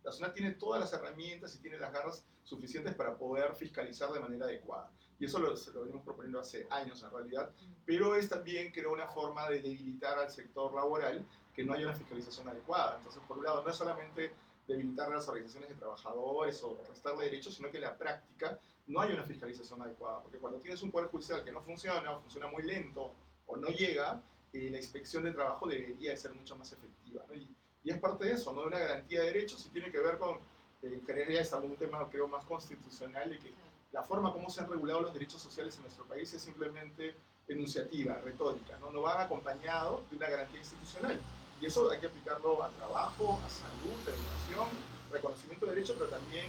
[0.02, 4.20] La SUNAT tiene todas las herramientas y tiene las garras suficientes para poder fiscalizar de
[4.20, 4.90] manera adecuada.
[5.18, 7.50] Y eso lo, lo venimos proponiendo hace años en realidad,
[7.86, 11.96] pero es también, creo, una forma de debilitar al sector laboral que no haya una
[11.96, 12.96] fiscalización adecuada.
[12.98, 14.32] Entonces, por un lado, no es solamente
[14.66, 19.12] debilitar las organizaciones de trabajadores o restarle derechos, sino que en la práctica no hay
[19.12, 22.62] una fiscalización adecuada, porque cuando tienes un poder judicial que no funciona o funciona muy
[22.62, 23.12] lento
[23.46, 24.22] o no llega,
[24.52, 27.24] eh, la inspección de trabajo debería ser mucho más efectiva.
[27.34, 27.48] Y,
[27.90, 30.38] es parte de eso, no de una garantía de derechos y tiene que ver con,
[30.82, 33.52] eh, querer ya es un tema creo más constitucional y que
[33.92, 37.14] la forma como se han regulado los derechos sociales en nuestro país es simplemente
[37.46, 41.20] enunciativa, retórica, no, no van acompañado de una garantía institucional.
[41.60, 44.68] Y eso hay que aplicarlo a trabajo, a salud, a educación,
[45.10, 46.46] reconocimiento de derechos, pero también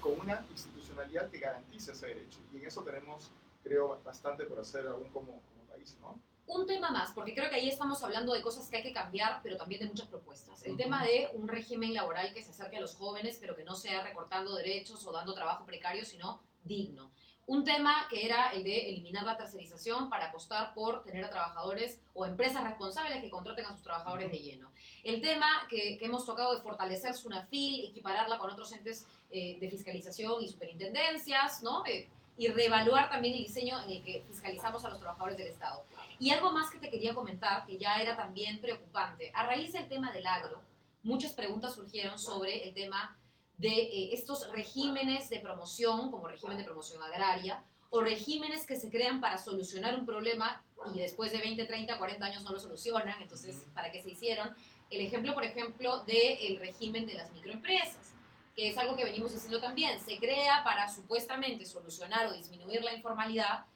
[0.00, 2.38] con una institucionalidad que garantice ese derecho.
[2.52, 3.30] Y en eso tenemos,
[3.62, 6.20] creo, bastante por hacer aún como, como país, ¿no?
[6.46, 9.40] Un tema más, porque creo que ahí estamos hablando de cosas que hay que cambiar,
[9.42, 10.62] pero también de muchas propuestas.
[10.64, 13.74] El tema de un régimen laboral que se acerque a los jóvenes, pero que no
[13.74, 17.10] sea recortando derechos o dando trabajo precario, sino digno.
[17.48, 21.98] Un tema que era el de eliminar la tercerización para apostar por tener a trabajadores
[22.12, 24.70] o empresas responsables que contraten a sus trabajadores de lleno.
[25.02, 30.42] El tema que, hemos tocado de fortalecer SUNAFIL, equipararla con otros entes eh, de fiscalización
[30.42, 31.86] y superintendencias, ¿no?
[31.86, 32.06] Eh,
[32.36, 35.86] y reevaluar también el diseño en el que fiscalizamos a los trabajadores del Estado.
[36.18, 39.32] Y algo más que te quería comentar, que ya era también preocupante.
[39.34, 40.60] A raíz del tema del agro,
[41.02, 43.16] muchas preguntas surgieron sobre el tema
[43.58, 48.90] de eh, estos regímenes de promoción, como régimen de promoción agraria, o regímenes que se
[48.90, 50.62] crean para solucionar un problema
[50.94, 54.54] y después de 20, 30, 40 años no lo solucionan, entonces, ¿para qué se hicieron?
[54.90, 58.14] El ejemplo, por ejemplo, del régimen de las microempresas,
[58.54, 62.94] que es algo que venimos diciendo también, se crea para supuestamente solucionar o disminuir la
[62.94, 63.66] informalidad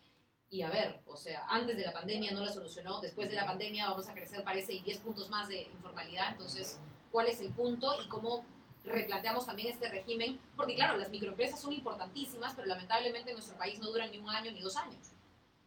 [0.49, 3.47] y a ver, o sea, antes de la pandemia no la solucionó, después de la
[3.47, 6.33] pandemia vamos a crecer, parece, y 10 puntos más de informalidad.
[6.33, 6.79] Entonces,
[7.11, 8.45] ¿cuál es el punto y cómo
[8.85, 10.41] replanteamos también este régimen?
[10.57, 14.31] Porque claro, las microempresas son importantísimas, pero lamentablemente en nuestro país no duran ni un
[14.31, 15.13] año ni dos años.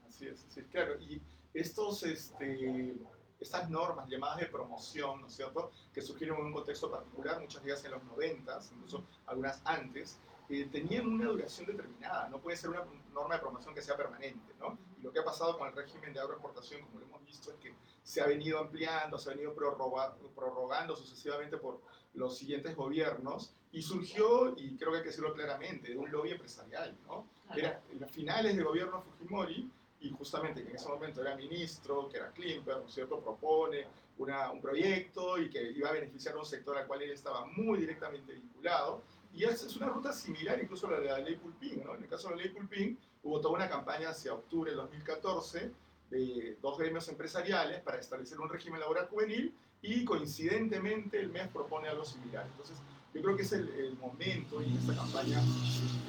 [0.07, 0.99] Así es, es claro.
[1.01, 1.21] Y
[1.53, 2.95] estos, este,
[3.39, 7.63] estas normas llamadas de promoción, ¿no es cierto?, que surgieron en un contexto particular, muchas
[7.63, 12.57] de ellas en los 90, incluso algunas antes, eh, tenían una duración determinada, no puede
[12.57, 14.77] ser una norma de promoción que sea permanente, ¿no?
[15.05, 17.75] Lo que ha pasado con el régimen de agroexportación, como lo hemos visto, es que
[18.03, 21.79] se ha venido ampliando, se ha venido prorrogando sucesivamente por
[22.15, 26.31] los siguientes gobiernos y surgió, y creo que hay que decirlo claramente, de un lobby
[26.31, 27.27] empresarial, ¿no?
[27.55, 32.09] Era en los finales del gobierno Fujimori, y justamente que en ese momento era ministro,
[32.09, 33.85] que era Klimper, ¿no es cierto?, propone
[34.17, 37.45] una, un proyecto y que iba a beneficiar a un sector al cual él estaba
[37.45, 39.03] muy directamente vinculado.
[39.33, 41.93] Y es, es una ruta similar incluso a la de la ley Pulpín, ¿no?
[41.93, 45.71] En el caso de la ley Pulpín hubo toda una campaña hacia octubre de 2014
[46.11, 51.89] de dos gremios empresariales para establecer un régimen laboral juvenil y coincidentemente el MES propone
[51.89, 52.45] algo similar.
[52.45, 52.77] Entonces,
[53.13, 55.41] yo creo que es el, el momento y esta campaña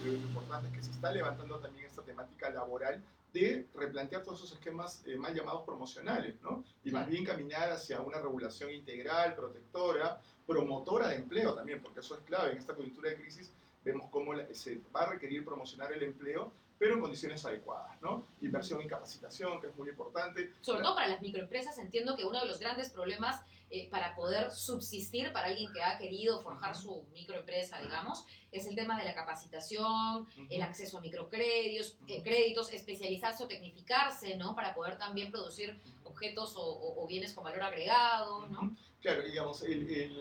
[0.05, 3.03] lo importante es que se está levantando también esta temática laboral
[3.33, 6.65] de replantear todos esos esquemas eh, mal llamados promocionales, ¿no?
[6.85, 12.15] Y más bien caminar hacia una regulación integral, protectora, promotora de empleo también, porque eso
[12.15, 12.53] es clave.
[12.53, 13.53] En esta coyuntura de crisis
[13.85, 18.27] vemos cómo se va a requerir promocionar el empleo, pero en condiciones adecuadas, ¿no?
[18.41, 20.53] Inversión en capacitación, que es muy importante.
[20.61, 24.53] Sobre todo para las microempresas, entiendo que uno de los grandes problemas eh, para poder
[24.53, 29.15] subsistir para alguien que ha querido forjar su microempresa, digamos, es el tema de la
[29.15, 34.55] capacitación, el acceso a microcréditos, eh, créditos, especializarse o tecnificarse, ¿no?
[34.55, 38.77] Para poder también producir objetos o, bienes con valor agregado, ¿no?
[39.01, 39.63] Claro, digamos,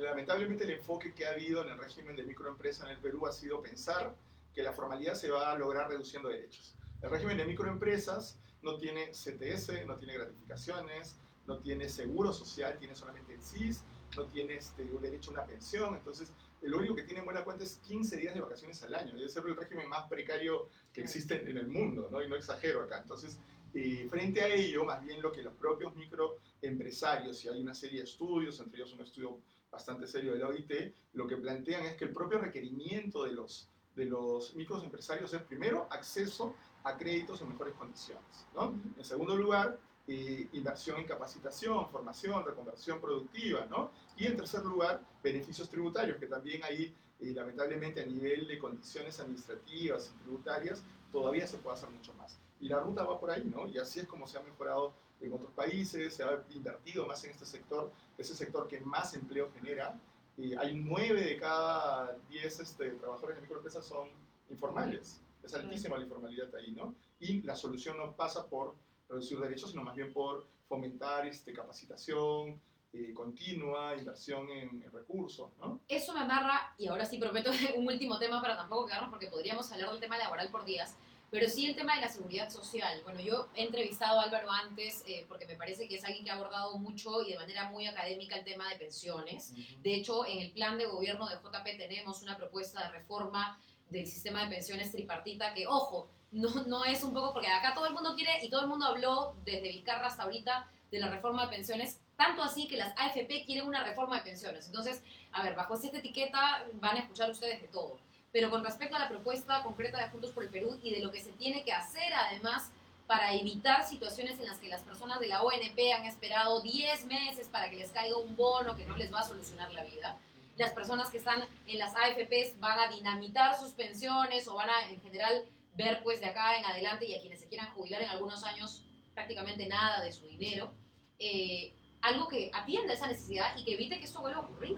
[0.02, 3.32] lamentablemente el enfoque que ha habido en el régimen de microempresa en el Perú ha
[3.32, 4.16] sido pensar
[4.56, 6.76] que la formalidad se va a lograr reduciendo derechos.
[7.02, 12.96] El régimen de microempresas no tiene CTS, no tiene gratificaciones, no tiene seguro social, tiene
[12.96, 13.84] solamente el CIS,
[14.16, 17.44] no tiene este, un derecho a una pensión, entonces lo único que tiene en buena
[17.44, 21.02] cuenta es 15 días de vacaciones al año, debe ser el régimen más precario que
[21.02, 22.24] existe en el mundo, ¿no?
[22.24, 23.00] y no exagero acá.
[23.02, 23.38] Entonces,
[23.74, 28.00] eh, frente a ello, más bien lo que los propios microempresarios, y hay una serie
[28.00, 30.72] de estudios, entre ellos un estudio bastante serio de la OIT,
[31.14, 35.88] lo que plantean es que el propio requerimiento de los, de los microempresarios es primero
[35.90, 38.46] acceso a créditos en mejores condiciones.
[38.54, 38.80] ¿no?
[38.98, 43.90] En segundo lugar, eh, inversión en capacitación, formación, reconversión productiva, ¿no?
[44.16, 49.20] Y en tercer lugar, beneficios tributarios, que también ahí, eh, lamentablemente, a nivel de condiciones
[49.20, 52.38] administrativas y tributarias, todavía se puede hacer mucho más.
[52.62, 53.68] Y la ruta va por ahí, ¿no?
[53.68, 57.32] Y así es como se ha mejorado en otros países, se ha invertido más en
[57.32, 60.00] este sector, ese sector que más empleo genera.
[60.38, 64.10] Y hay nueve de cada diez este, trabajadores de microempresas son
[64.50, 65.22] informales.
[65.44, 66.96] Es altísima la informalidad ahí, ¿no?
[67.20, 68.76] Y la solución no pasa por
[69.08, 72.60] reducir derechos, sino más bien por fomentar este, capacitación
[72.98, 75.52] eh, continua, inversión en, recursos.
[75.60, 75.82] ¿no?
[75.88, 79.70] Eso me amarra, y ahora sí prometo un último tema para tampoco quedarnos, porque podríamos
[79.72, 80.96] hablar del tema laboral por días,
[81.32, 83.02] pero sí el tema de la seguridad social.
[83.04, 86.32] Bueno, yo he entrevistado a Álvaro antes eh, porque me parece que es alguien que
[86.32, 89.54] ha abordado mucho y de manera muy académica el tema de pensiones.
[89.82, 93.60] De hecho, en el plan de gobierno de JP tenemos una propuesta de reforma
[93.90, 97.88] del sistema de pensiones tripartita que, ojo, no, no es un poco, porque acá todo
[97.88, 101.44] el mundo quiere y todo el mundo habló desde Vizcarra hasta ahorita de la reforma
[101.44, 104.68] de pensiones, tanto así que las AFP quieren una reforma de pensiones.
[104.68, 108.00] Entonces, a ver, bajo esta etiqueta van a escuchar ustedes de todo.
[108.36, 111.10] Pero con respecto a la propuesta concreta de Juntos por el Perú y de lo
[111.10, 112.70] que se tiene que hacer además
[113.08, 117.48] para evitar situaciones en las que las personas de la ONP han esperado 10 meses
[117.48, 120.18] para que les caiga un bono que no les va a solucionar la vida.
[120.58, 124.90] Las personas que están en las AFPs van a dinamitar sus pensiones o van a,
[124.90, 125.46] en general,
[125.76, 128.84] ver pues de acá en adelante y a quienes se quieran jubilar en algunos años
[129.14, 130.74] prácticamente nada de su dinero,
[131.20, 134.78] eh, algo que atienda esa necesidad y que evite que esto vuelva a ocurrir.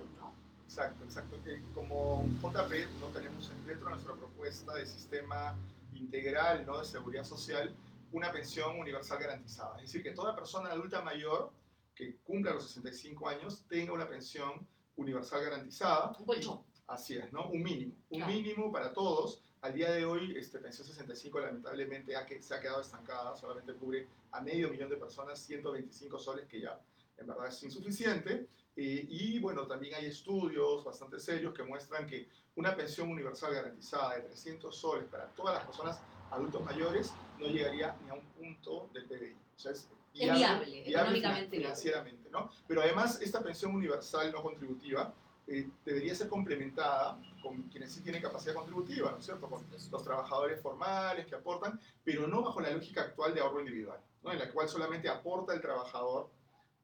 [0.67, 1.37] Exacto, exacto.
[1.43, 5.55] Que como JP no tenemos dentro de nuestra propuesta de sistema
[5.93, 6.79] integral ¿no?
[6.79, 7.73] de seguridad social
[8.11, 9.77] una pensión universal garantizada.
[9.77, 11.51] Es decir, que toda persona adulta mayor
[11.95, 16.15] que cumpla los 65 años tenga una pensión universal garantizada.
[16.19, 16.61] Un colchón.
[16.85, 17.47] Así es, ¿no?
[17.49, 17.93] Un mínimo.
[18.09, 22.53] Un mínimo para todos al día de hoy, este, Pensión 65 lamentablemente ha que, se
[22.53, 26.79] ha quedado estancada, solamente cubre a medio millón de personas, 125 soles, que ya
[27.17, 28.47] en verdad es insuficiente.
[28.79, 34.15] Eh, y bueno, también hay estudios bastante serios que muestran que una pensión universal garantizada
[34.15, 38.87] de 300 soles para todas las personas adultos mayores no llegaría ni a un punto
[38.93, 39.35] del PBI.
[39.55, 42.51] O sea, es viable, económicamente financieramente, ¿no?
[42.67, 45.11] Pero además, esta pensión universal no contributiva
[45.47, 49.49] eh, debería ser complementada con quienes sí tienen capacidad contributiva, ¿no es cierto?
[49.49, 53.99] Con los trabajadores formales que aportan, pero no bajo la lógica actual de ahorro individual,
[54.23, 54.31] ¿no?
[54.31, 56.29] En la cual solamente aporta el trabajador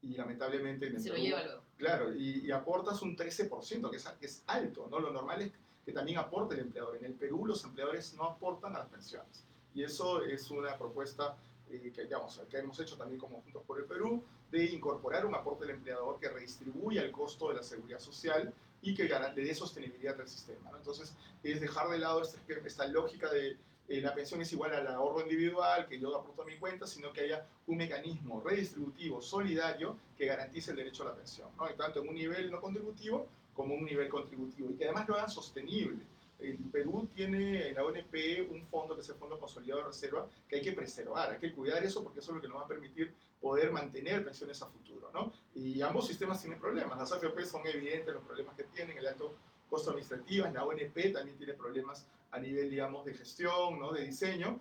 [0.04, 0.86] y lamentablemente...
[0.86, 1.62] En el Se lo lleva luego.
[1.76, 5.00] Claro, y, aportas un 13%, que es, que es alto, ¿no?
[5.00, 5.52] Lo normal es
[5.84, 6.96] que también aporte el empleador.
[6.96, 9.44] En el Perú los empleadores no aportan a las pensiones.
[9.74, 11.36] Y eso es una propuesta
[11.70, 15.34] eh, que, digamos, que hemos hecho también como Juntos por el Perú, de incorporar un
[15.34, 19.54] aporte del empleador que redistribuya el costo de la seguridad social y que le dé
[19.54, 20.70] sostenibilidad al sistema.
[20.76, 23.56] Entonces, es dejar de lado esta, esta lógica de
[23.88, 27.12] eh, la pensión es igual al ahorro individual, que yo aporto a mi cuenta, sino
[27.12, 31.66] que haya un mecanismo redistributivo, solidario, que garantice el derecho a la pensión, ¿no?
[31.74, 35.14] tanto en un nivel no contributivo como en un nivel contributivo, y que además lo
[35.16, 36.02] hagan sostenible.
[36.40, 40.26] El Perú tiene en la ONP un fondo que es el Fondo Consolidado de Reserva
[40.48, 42.62] que hay que preservar, hay que cuidar eso porque eso es lo que nos va
[42.62, 45.10] a permitir poder mantener pensiones a futuro.
[45.14, 45.32] ¿no?
[45.54, 46.98] Y ambos sistemas tienen problemas.
[46.98, 49.34] Las AFP son evidentes los problemas que tienen, el alto
[49.70, 53.92] costo administrativo, la ONP también tiene problemas a nivel, digamos, de gestión, ¿no?
[53.92, 54.60] de diseño,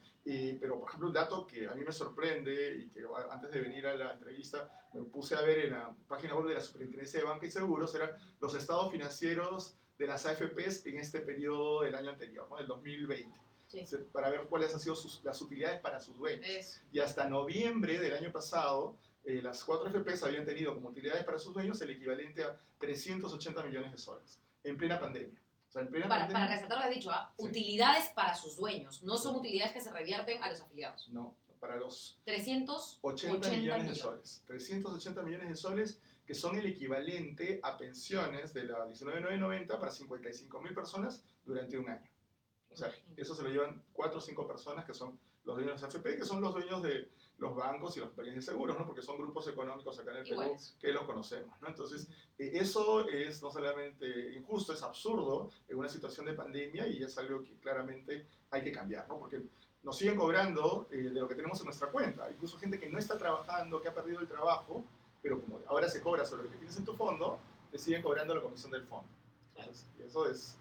[0.59, 3.87] pero por ejemplo un dato que a mí me sorprende y que antes de venir
[3.87, 7.25] a la entrevista me puse a ver en la página web de la Superintendencia de
[7.25, 12.11] Banca y Seguros, eran los estados financieros de las AFPs en este periodo del año
[12.11, 12.57] anterior, ¿no?
[12.57, 13.39] del 2020.
[14.11, 16.79] Para ver cuáles han sido sus, las utilidades para sus dueños.
[16.91, 21.39] Y hasta noviembre del año pasado, eh, las cuatro AFPs habían tenido como utilidades para
[21.39, 25.42] sus dueños el equivalente a 380 millones de soles, en plena pandemia
[25.73, 27.33] para, para, resaltar lo que has dicho, ¿ah?
[27.37, 31.09] utilidades para sus dueños, no son utilidades que se revierten a los afiliados.
[31.09, 34.43] No, para los 380 millones, de soles.
[34.47, 40.61] 380 millones de soles que son el equivalente a pensiones de la 19.990 para 55
[40.61, 42.09] mil personas durante un año.
[42.69, 45.87] O sea, eso se lo llevan 4 o 5 personas que son los dueños de
[45.87, 47.09] AFP, que son los dueños de
[47.43, 48.85] los bancos y los compañías de seguros, ¿no?
[48.85, 51.61] porque son grupos económicos acá en el Perú que los conocemos.
[51.61, 51.67] ¿no?
[51.67, 57.03] Entonces, eh, eso es no solamente injusto, es absurdo en una situación de pandemia y
[57.03, 59.19] es algo que claramente hay que cambiar, ¿no?
[59.19, 59.43] porque
[59.83, 62.29] nos siguen cobrando eh, de lo que tenemos en nuestra cuenta.
[62.31, 64.83] Incluso gente que no está trabajando, que ha perdido el trabajo,
[65.21, 67.39] pero como ahora se cobra sobre lo que tienes en tu fondo,
[67.71, 69.07] te siguen cobrando la comisión del fondo.
[69.99, 70.55] y eso es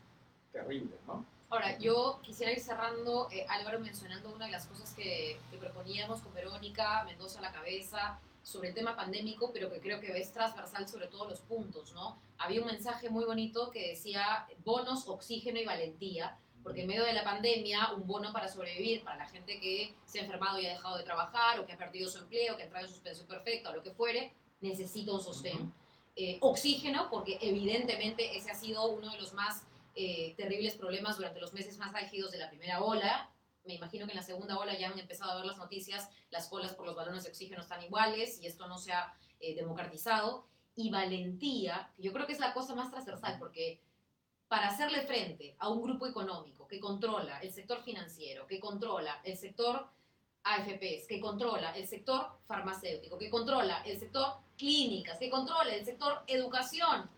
[0.53, 1.25] terrible, ¿no?
[1.53, 6.33] Ahora, yo quisiera ir cerrando, eh, Álvaro, mencionando una de las cosas que, proponíamos con
[6.33, 10.89] Verónica Mendoza a la cabeza sobre el tema pandémico, pero que creo que es transversal
[10.89, 12.19] sobre todos los puntos, ¿no?
[12.39, 17.13] Había un mensaje muy bonito que decía bonos, oxígeno y valentía, porque en medio de
[17.13, 20.71] la pandemia, un bono para sobrevivir para la gente que se ha enfermado y ha
[20.71, 23.69] dejado de trabajar, o que ha perdido su empleo, que ha entrado en suspensión perfecta,
[23.69, 25.71] o lo que fuere, necesita un sostén.
[26.17, 31.41] Eh, oxígeno, porque evidentemente ese ha sido uno de los más eh, terribles problemas durante
[31.41, 33.31] los meses más álgidos de la primera ola.
[33.65, 36.49] Me imagino que en la segunda ola ya han empezado a ver las noticias, las
[36.49, 40.47] colas por los balones de oxígeno están iguales y esto no se ha eh, democratizado.
[40.75, 43.83] Y valentía, yo creo que es la cosa más transversal, porque
[44.49, 49.37] para hacerle frente a un grupo económico que controla el sector financiero, que controla el
[49.37, 49.89] sector
[50.45, 56.23] AFPs, que controla el sector farmacéutico, que controla el sector clínicas, que controla el sector
[56.27, 57.09] educación,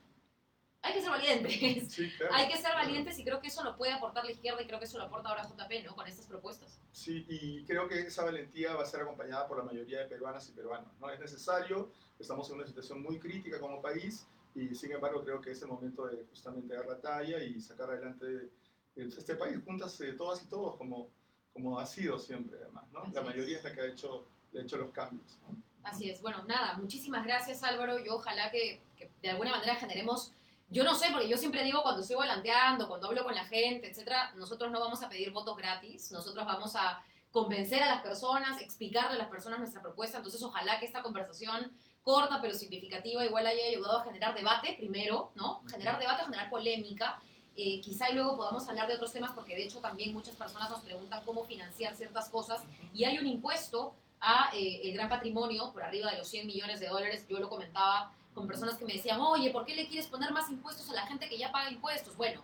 [0.85, 1.99] hay que ser valientes.
[2.31, 4.79] Hay que ser valientes y creo que eso lo puede aportar la izquierda y creo
[4.79, 5.95] que eso lo aporta ahora JP, ¿no?
[5.95, 6.79] Con estas propuestas.
[6.93, 10.47] Sí, y creo que esa valentía va a ser acompañada por la mayoría de peruanas
[10.51, 11.11] y peruanos, ¿no?
[11.11, 15.53] Es necesario, estamos en una situación muy crítica como país y sin embargo creo que
[15.53, 18.51] es el momento de justamente dar la talla y sacar adelante
[18.95, 21.09] este país juntas todas y todos como,
[21.53, 23.05] como ha sido siempre además, ¿no?
[23.13, 25.39] la mayoría es la que ha hecho, ha hecho los cambios.
[25.83, 26.21] Así es.
[26.23, 27.99] Bueno, nada, muchísimas gracias Álvaro.
[28.05, 30.33] Yo ojalá que, que de alguna manera generemos
[30.75, 33.89] yo no sé, porque yo siempre digo cuando estoy volanteando, cuando hablo con la gente,
[33.89, 38.61] etcétera, nosotros no vamos a pedir votos gratis, nosotros vamos a convencer a las personas,
[38.61, 40.17] explicarle a las personas nuestra propuesta.
[40.17, 41.71] Entonces, ojalá que esta conversación
[42.03, 45.63] corta pero significativa igual haya ayudado a generar debate primero, ¿no?
[45.71, 47.21] Generar debate, generar polémica.
[47.57, 50.81] Eh, quizá luego podamos hablar de otros temas porque de hecho también muchas personas nos
[50.81, 55.85] preguntan cómo financiar ciertas cosas y hay un impuesto a eh, el gran patrimonio por
[55.85, 57.27] arriba de los 100 millones de dólares.
[57.29, 60.51] Yo lo comentaba con personas que me decían, oye, ¿por qué le quieres poner más
[60.51, 62.17] impuestos a la gente que ya paga impuestos?
[62.17, 62.43] Bueno,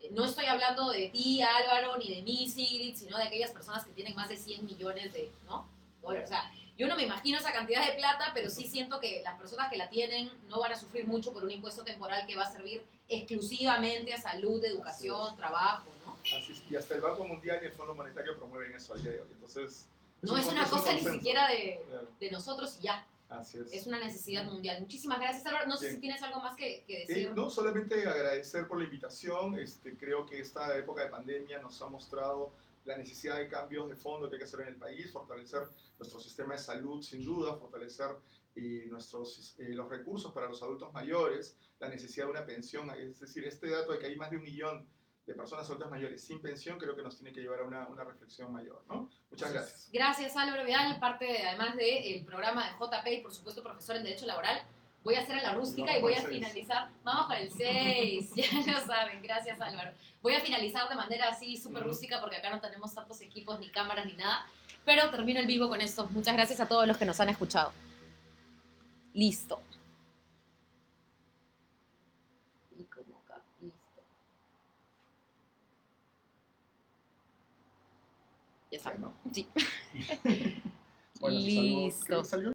[0.00, 3.84] eh, no estoy hablando de ti, Álvaro, ni de mí, Sigrid, sino de aquellas personas
[3.84, 5.66] que tienen más de 100 millones de ¿no?
[6.02, 6.28] dólares.
[6.28, 9.38] O sea, yo no me imagino esa cantidad de plata, pero sí siento que las
[9.38, 12.44] personas que la tienen no van a sufrir mucho por un impuesto temporal que va
[12.44, 16.16] a servir exclusivamente a salud, educación, trabajo, ¿no?
[16.36, 16.62] Así es.
[16.70, 19.28] Y hasta el Banco Mundial y el Fondo Monetario promueven eso al día de hoy.
[19.32, 19.86] Entonces...
[20.22, 21.80] No es, una cosa ni siquiera de,
[22.20, 23.06] de nosotros y ya
[23.72, 23.86] es.
[23.86, 24.80] una necesidad mundial.
[24.80, 25.66] Muchísimas gracias, Álvaro.
[25.66, 27.28] No sé si tienes algo más que, que decir.
[27.28, 29.58] Eh, no, solamente agradecer por la invitación.
[29.58, 32.52] Este, creo que esta época de pandemia nos ha mostrado
[32.84, 35.62] la necesidad de cambios de fondo que hay que hacer en el país, fortalecer
[35.98, 38.08] nuestro sistema de salud, sin duda, fortalecer
[38.56, 43.20] eh, nuestros, eh, los recursos para los adultos mayores, la necesidad de una pensión, es
[43.20, 44.86] decir, este dato de que hay más de un millón
[45.30, 48.04] de personas adultas mayores sin pensión creo que nos tiene que llevar a una, una
[48.04, 49.08] reflexión mayor, ¿no?
[49.30, 49.88] Muchas gracias.
[49.92, 54.04] Gracias Álvaro Vidal, parte de, además del programa de JP y por supuesto profesor en
[54.04, 54.62] Derecho Laboral.
[55.02, 56.90] Voy a hacer a la rústica y voy a finalizar.
[57.04, 59.22] Vamos con el 6, ya lo saben.
[59.22, 59.92] Gracias Álvaro.
[60.20, 63.70] Voy a finalizar de manera así súper rústica porque acá no tenemos tantos equipos, ni
[63.70, 64.46] cámaras, ni nada.
[64.84, 66.06] Pero termino el vivo con esto.
[66.10, 67.72] Muchas gracias a todos los que nos han escuchado.
[69.14, 69.60] Listo.
[72.76, 74.02] Y como acá, listo.
[78.98, 79.12] ¿No?
[79.32, 79.46] Sí.
[81.20, 81.90] Bueno, Listo.
[82.06, 82.48] salvo- ¿qué salió?